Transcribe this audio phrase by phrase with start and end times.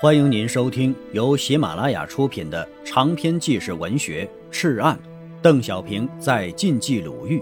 [0.00, 4.98] 欢迎您收听由喜马拉雅出品的长篇纪实文学《赤案》，
[5.40, 7.40] 邓小平在晋冀鲁豫，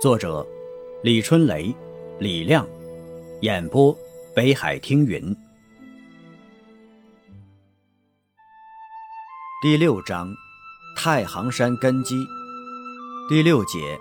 [0.00, 0.46] 作者
[1.02, 1.74] 李春雷、
[2.20, 2.64] 李亮，
[3.40, 3.94] 演播
[4.34, 5.36] 北海听云。
[9.60, 10.32] 第六章，
[10.96, 12.14] 太行山根基。
[13.28, 13.98] 第六节，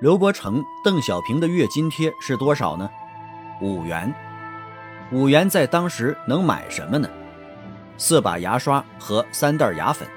[0.00, 2.90] 刘伯承、邓小平的月津贴是多少呢？
[3.62, 4.12] 五元。
[5.14, 7.08] 五元在当时能买什么呢？
[7.96, 10.08] 四把牙刷和三袋牙粉，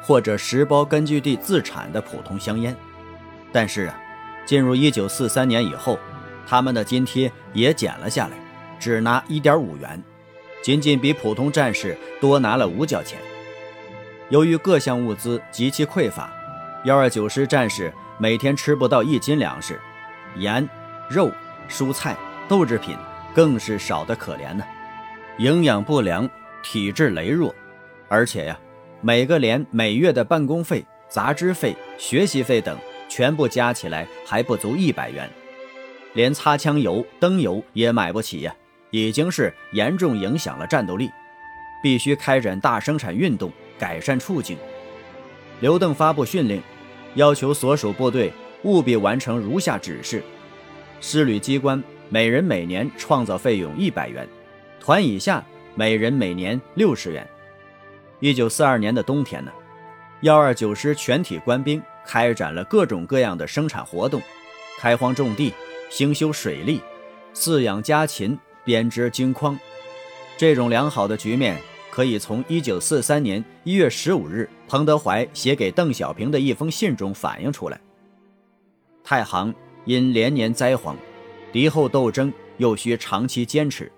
[0.00, 2.74] 或者十包根据地自产的普通香烟。
[3.50, 3.98] 但是啊，
[4.44, 5.98] 进入一九四三年以后，
[6.46, 8.36] 他们的津贴也减了下来，
[8.78, 10.00] 只拿一点五元，
[10.62, 13.18] 仅仅比普通战士多拿了五角钱。
[14.28, 16.30] 由于各项物资极其匮乏，
[16.84, 19.80] 幺二九师战士每天吃不到一斤粮食，
[20.36, 20.68] 盐、
[21.08, 21.32] 肉、
[21.68, 22.16] 蔬菜、
[22.46, 22.96] 豆制品。
[23.36, 24.64] 更是少得可怜呢，
[25.36, 26.26] 营养不良，
[26.62, 27.54] 体质羸弱，
[28.08, 28.58] 而且呀，
[29.02, 32.78] 每个连每月的办公费、杂志费、学习费等
[33.10, 35.28] 全部加起来还不足一百元，
[36.14, 38.56] 连擦枪油、灯油也买不起呀，
[38.90, 41.10] 已经是严重影响了战斗力，
[41.82, 44.56] 必须开展大生产运动，改善处境。
[45.60, 46.62] 刘邓发布训令，
[47.16, 50.22] 要求所属部队务必完成如下指示：
[51.02, 51.84] 师旅机关。
[52.08, 54.26] 每人每年创造费用一百元，
[54.80, 57.26] 团以下每人每年六十元。
[58.20, 59.50] 一九四二年的冬天呢，
[60.20, 64.22] 幺二九师全体官兵开展了各种各样的生产活动，
[64.78, 65.52] 开荒种地、
[65.90, 66.80] 兴修水利、
[67.34, 69.58] 饲养家禽、编织金筐。
[70.36, 71.56] 这种良好的局面，
[71.90, 77.80] 可以从一九四三年一月十五日彭德怀写给邓小平的一封信中反映出来。
[79.02, 79.52] 太行
[79.84, 80.96] 因连年灾荒。
[81.56, 83.90] 敌后斗争又需长期坚持，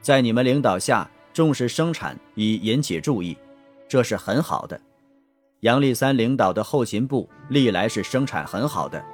[0.00, 3.36] 在你们领导下重视生产以引起注意，
[3.88, 4.80] 这是很好的。
[5.62, 9.04] 杨立三领导的后勤部历来是生产很好的，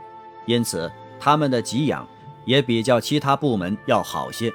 [0.45, 2.07] 因此他们的给养
[2.45, 4.53] 也比较其他部门要好些。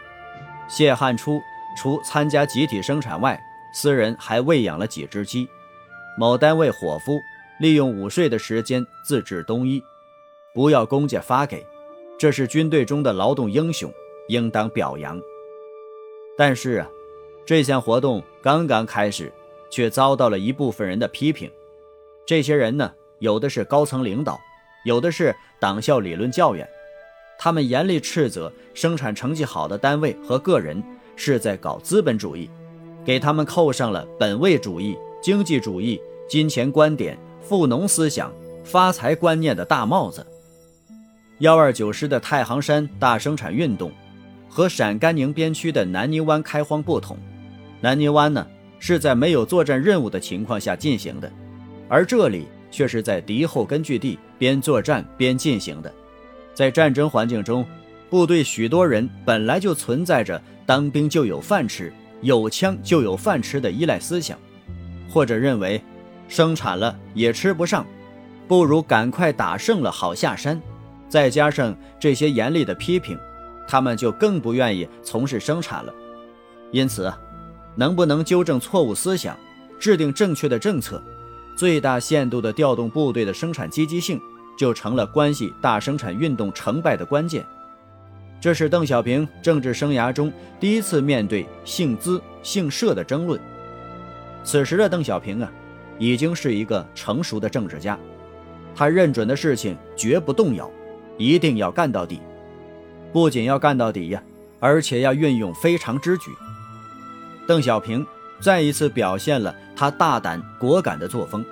[0.68, 1.42] 谢汉初
[1.76, 3.42] 除参加集体生产外，
[3.74, 5.50] 私人还喂养了几只鸡。
[6.16, 7.20] 某单位伙夫
[7.60, 9.82] 利用午睡的时间自制冬衣，
[10.54, 11.66] 不要公家发给。
[12.22, 13.92] 这是军队中的劳动英雄，
[14.28, 15.20] 应当表扬。
[16.38, 16.88] 但是啊，
[17.44, 19.34] 这项活动刚刚开始，
[19.72, 21.50] 却遭到了一部分人的批评。
[22.24, 24.40] 这些人呢，有的是高层领导，
[24.86, 26.70] 有的是党校理论教员，
[27.40, 30.80] 他们严厉斥责生产成绩好的单位和个人
[31.16, 32.48] 是在搞资本主义，
[33.04, 36.00] 给他们扣上了本位主义、经济主义、
[36.30, 38.32] 金钱观点、富农思想、
[38.64, 40.24] 发财观念的大帽子。
[41.42, 43.92] 幺二九师的太行山大生产运动，
[44.48, 47.18] 和陕甘宁边区的南泥湾开荒不同。
[47.80, 48.46] 南泥湾呢
[48.78, 51.32] 是在没有作战任务的情况下进行的，
[51.90, 55.92] 而这里却是在敌后根据地边作战边进行的。
[56.54, 57.66] 在战争环境中，
[58.08, 61.92] 部队许多人本来就存在着当兵就有饭吃、
[62.22, 64.38] 有枪就有饭吃的依赖思想，
[65.10, 65.82] 或者认为
[66.28, 67.84] 生产了也吃不上，
[68.48, 70.62] 不如赶快打胜了好下山。
[71.12, 73.20] 再加上这些严厉的批评，
[73.68, 75.94] 他们就更不愿意从事生产了。
[76.72, 77.12] 因此，
[77.76, 79.38] 能不能纠正错误思想，
[79.78, 81.04] 制定正确的政策，
[81.54, 84.22] 最大限度地调动部队的生产积极性，
[84.58, 87.46] 就成了关系大生产运动成败的关键。
[88.40, 93.38] 这是邓小平政治生涯中第一次面对姓资姓社的争论。
[94.46, 95.52] 此时的邓小平啊，
[96.00, 98.00] 已经是一个成熟的政治家，
[98.74, 100.72] 他认准的事情绝不动摇。
[101.22, 102.20] 一定要干到底，
[103.14, 104.24] 不仅要干到底呀，
[104.60, 106.32] 而且要运用非常之举。
[107.48, 108.06] 邓小平
[108.40, 111.46] 再一次表现了他大胆果敢的作风。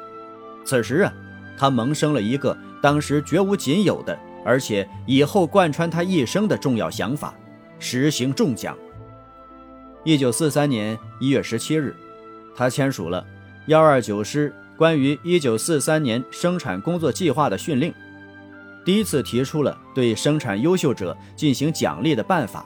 [0.65, 1.13] 此时啊，
[1.57, 7.33] 他萌生了一个当时绝无仅有的，而且以后贯穿他一生的重要想法：
[7.77, 8.75] 实行重奖。
[10.03, 11.95] 一九四三年一月十七日，
[12.55, 13.25] 他签署了
[13.67, 17.93] 幺二九师关于一九四三年生产工作计划的训令。
[18.85, 22.65] 第一次提出了对生产优秀者进行奖励的办法。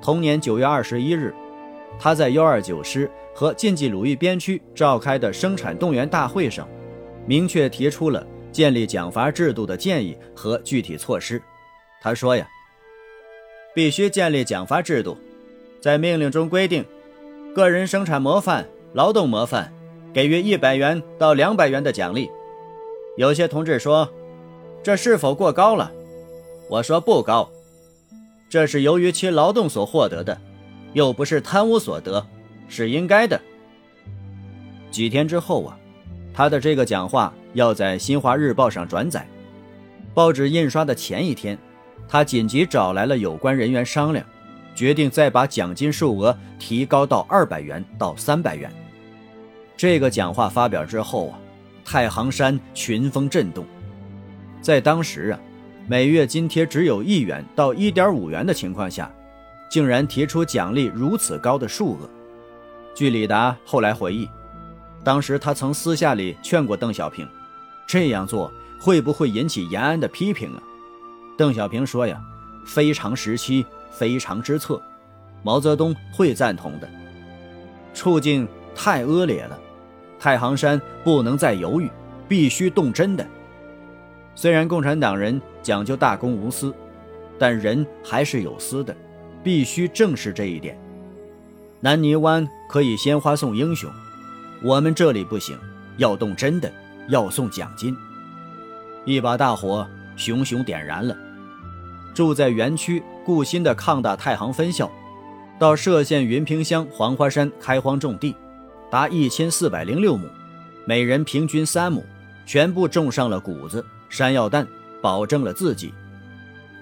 [0.00, 1.34] 同年九月二十一日，
[1.98, 6.68] 他在幺二九师和晋冀鲁豫边区召开的生产动员大会上，
[7.26, 11.40] 明确提出了建立奖罚制度的建议和具体措施。
[12.02, 12.46] 他说：“呀，
[13.74, 15.16] 必须建立奖罚制度，
[15.80, 16.84] 在命令中规定，
[17.54, 19.72] 个人生产模范、劳动模范，
[20.12, 22.30] 给予一百元到两百元的奖励。”
[23.16, 24.08] 有些同志说。
[24.84, 25.90] 这是否过高了？
[26.68, 27.48] 我说不高，
[28.50, 30.38] 这是由于其劳动所获得的，
[30.92, 32.26] 又不是贪污所得，
[32.68, 33.40] 是应该的。
[34.90, 35.78] 几天之后啊，
[36.34, 39.26] 他的这个讲话要在《新华日报》上转载，
[40.12, 41.56] 报纸印刷的前一天，
[42.06, 44.22] 他紧急找来了有关人员商量，
[44.74, 48.70] 决定再把奖金数额提高到二百元到三百元。
[49.78, 51.38] 这个讲话发表之后啊，
[51.86, 53.64] 太行山群峰震动。
[54.64, 55.38] 在当时啊，
[55.86, 59.14] 每月津贴只有一元到一点五元的情况下，
[59.68, 62.08] 竟然提出奖励如此高的数额。
[62.94, 64.26] 据李达后来回忆，
[65.04, 67.28] 当时他曾私下里劝过邓小平，
[67.86, 68.50] 这样做
[68.80, 70.62] 会不会引起延安的批评啊？
[71.36, 72.18] 邓小平说呀
[72.66, 74.80] ：“非常时期，非常之策，
[75.42, 76.88] 毛泽东会赞同的。
[77.92, 79.60] 处境太恶劣了。”
[80.18, 81.90] 太行山不能再犹豫，
[82.26, 83.26] 必须动真的。
[84.34, 86.74] 虽然共产党人讲究大公无私，
[87.38, 88.94] 但人还是有私的，
[89.42, 90.78] 必须正视这一点。
[91.80, 93.90] 南泥湾可以鲜花送英雄，
[94.62, 95.58] 我们这里不行，
[95.96, 96.72] 要动真的，
[97.08, 97.96] 要送奖金。
[99.04, 99.86] 一把大火
[100.16, 101.16] 熊熊点燃了。
[102.14, 104.90] 住在园区固新的抗大太行分校，
[105.58, 108.34] 到歙县云平乡黄花山开荒种地。
[108.90, 110.28] 达一千四百零六亩，
[110.86, 112.04] 每人平均三亩，
[112.46, 114.64] 全部种上了谷子、山药蛋，
[115.02, 115.92] 保证了自己。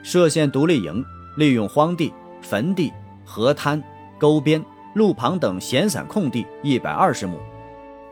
[0.04, 1.02] 歙县独立营
[1.38, 2.12] 利用荒地、
[2.42, 2.92] 坟地、
[3.24, 3.82] 河滩、
[4.18, 4.62] 沟边、
[4.94, 7.40] 路旁等闲散空地一百二十亩，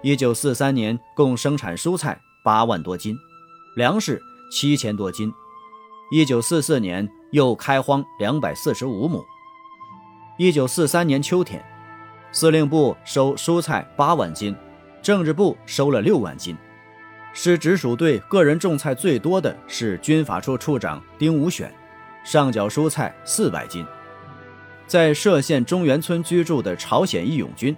[0.01, 3.15] 一九四三年共生产蔬菜八万多斤，
[3.77, 4.19] 粮食
[4.51, 5.31] 七千多斤。
[6.11, 9.23] 一九四四年又开荒两百四十五亩。
[10.39, 11.63] 一九四三年秋天。
[12.33, 14.57] 司令部收蔬菜八万斤，
[15.03, 16.57] 政治部收了六万斤。
[17.33, 21.73] 师直属队个人种菜最多的是军法处处长丁武选，
[22.25, 23.87] 上缴蔬菜四百斤。
[24.87, 27.77] 在歙县中原村居住的朝鲜义勇军，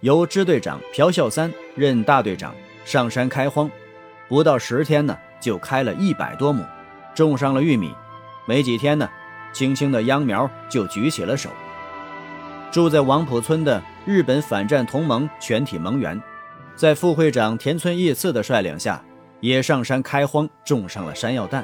[0.00, 2.52] 由支队长朴孝三任大队长，
[2.84, 3.70] 上山开荒，
[4.28, 6.64] 不到十天呢，就开了一百多亩，
[7.14, 7.94] 种上了玉米。
[8.46, 9.08] 没几天呢，
[9.52, 11.48] 青青的秧苗就举起了手。
[12.72, 16.20] 住在王浦村的日本反战同盟全体盟员，
[16.80, 19.04] 在副会长田村义次的率领下，
[19.40, 21.62] 也上山开荒，种上了山药蛋。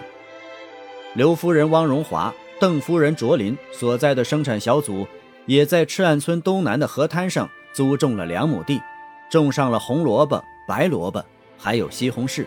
[1.14, 5.08] 刘夫人汪荣华、邓夫人卓林所在的生产小组，
[5.46, 8.78] 也在赤岸村东南的河滩上租种了两亩地，
[9.30, 11.24] 种上了红萝卜、白萝卜，
[11.56, 12.44] 还有西红柿。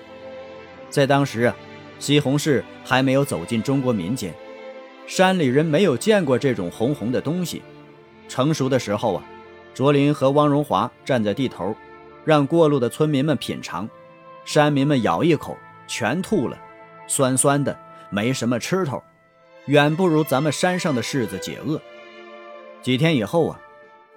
[0.91, 1.55] 在当时啊，
[1.97, 4.31] 西红柿还没有走进中国民间，
[5.07, 7.63] 山里人没有见过这种红红的东西。
[8.27, 9.25] 成熟的时候啊，
[9.73, 11.75] 卓林和汪荣华站在地头，
[12.29, 13.89] 让过路的村民们品尝。
[14.45, 16.55] 山民们咬一口，全吐了，
[17.07, 17.75] 酸酸的，
[18.11, 19.01] 没什么吃头，
[19.65, 21.81] 远不如咱们山上的柿子解饿。
[22.83, 23.59] 几天以后啊，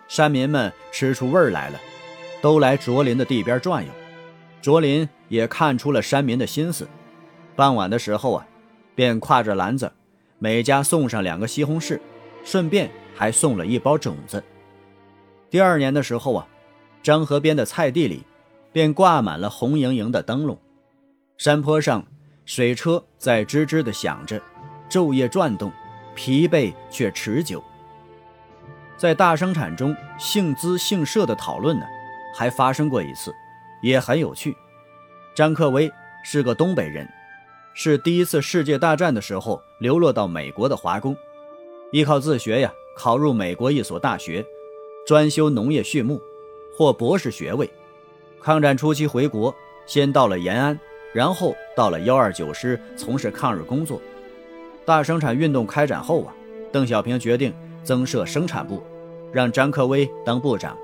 [0.09, 1.81] 山民们吃出味儿来了，
[2.43, 3.91] 都来卓林的地边转悠。
[4.61, 6.87] 卓林也看出了山民的心思，
[7.57, 8.47] 傍晚的时候啊，
[8.95, 9.91] 便挎着篮子，
[10.39, 11.99] 每家送上两个西红柿，
[12.45, 12.91] 顺便。
[13.15, 14.43] 还送了一包种子。
[15.51, 16.49] 第二年的时候啊，
[17.03, 18.23] 漳河边的菜地里，
[18.73, 20.57] 便挂满了红莹莹的灯笼。
[21.37, 22.07] 山坡上，
[22.45, 24.41] 水车在吱吱地响着，
[24.89, 25.73] 昼夜转动，
[26.15, 27.63] 疲惫却持久。
[28.97, 31.85] 在大生产中，姓资姓社的讨论呢，
[32.37, 33.35] 还发生过一次，
[33.83, 34.57] 也很有趣。
[35.35, 35.91] 张克威
[36.23, 37.09] 是个东北人，
[37.75, 41.17] 是第一次世界大战的时候流落到美国的华工，
[41.91, 42.73] 依靠自学呀。
[42.95, 44.45] 考入美国一所大学，
[45.07, 46.21] 专修农业畜牧，
[46.77, 47.69] 获博士学位。
[48.41, 49.55] 抗战初期回国，
[49.87, 50.79] 先到了延安，
[51.13, 54.01] 然后到了幺二九师从事抗日工作。
[54.85, 56.35] 大生产运动开展后啊，
[56.73, 58.83] 邓小平决定增设生产部，
[59.33, 60.77] 让张克威当部长，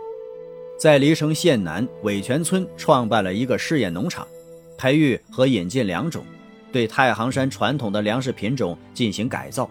[0.78, 4.26] 在黎城县南韦泉村创办了一个试验农场，
[4.76, 6.24] 培育和引进良种，
[6.70, 9.68] 对太行山传统的粮食品种进行改造。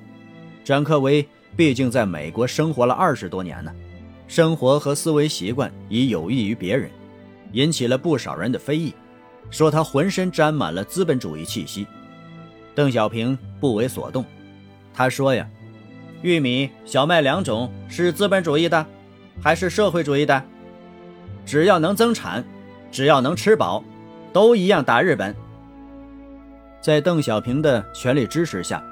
[0.64, 1.26] 张克威。
[1.56, 3.74] 毕竟在美国生活了二十多年呢，
[4.28, 6.90] 生活和思维习惯已有益于别人，
[7.54, 8.94] 引起了不少人的非议，
[9.50, 11.88] 说他浑身沾满了资本主义气息。
[12.76, 14.24] 邓小平不为所动，
[14.94, 15.48] 他说呀
[16.22, 18.86] ：“玉米、小麦两种是资本主义的，
[19.42, 20.44] 还是社会主义的？
[21.46, 22.44] 只要能增产，
[22.92, 23.84] 只要能吃饱，
[24.34, 25.34] 都一样打日本。”
[26.82, 28.84] 在邓小平的全力支持下。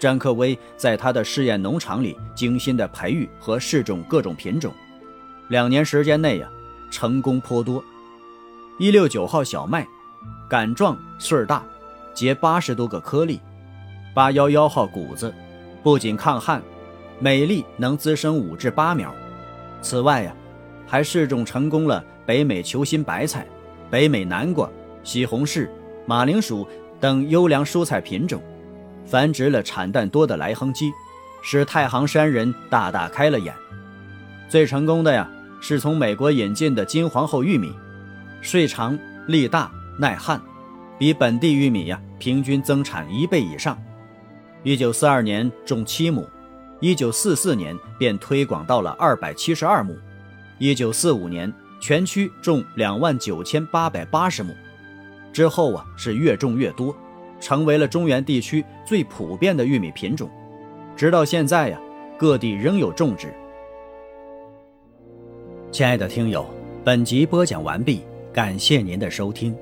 [0.00, 4.72] 詹克威在他的试验农场里精心的培育和试种各种品种，
[5.48, 6.48] 两年时间内呀，
[6.90, 7.84] 成功颇多。
[8.78, 9.86] 一六九号小麦，
[10.48, 11.62] 杆状穗儿大，
[12.14, 13.38] 结八十多个颗粒；
[14.14, 15.34] 八幺幺号谷子，
[15.82, 16.62] 不仅抗旱，
[17.18, 19.14] 每粒能滋生五至八苗，
[19.82, 20.34] 此外呀，
[20.86, 23.46] 还试种成功了北美球心白菜、
[23.90, 24.66] 北美南瓜、
[25.04, 25.68] 西红柿、
[26.06, 26.66] 马铃薯
[26.98, 28.42] 等优良蔬菜品种，
[29.10, 30.92] 繁殖了产蛋多的来亨鸡，
[31.42, 33.52] 使太行山人大大开了眼。
[34.48, 35.28] 最成功的呀，
[35.60, 37.74] 是从美国引进的金皇后玉米，
[38.40, 40.40] 穗长、粒大、耐旱，
[40.96, 43.76] 比本地玉米呀平均增产一倍以上。
[44.62, 46.28] 一九四二年种七亩，
[46.78, 49.98] 一九四四年便推广到了二百七十二亩，
[50.58, 54.54] 一九四五年全区种两万九千八百八十亩，
[55.32, 56.94] 之后啊是越种越多，
[57.40, 60.30] 成为了中原地区最普遍的玉米品种。
[60.94, 61.80] 直到现在呀，
[62.18, 63.32] 各地仍有种植。
[65.72, 66.46] 亲爱的听友，
[66.84, 69.56] 本集播讲完毕，感谢您的收听。